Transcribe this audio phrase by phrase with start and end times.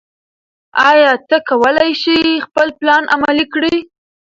[0.89, 3.75] ایا ته کولای شې خپل پلان عملي کړې؟